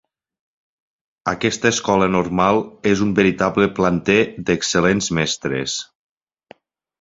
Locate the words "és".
2.93-3.03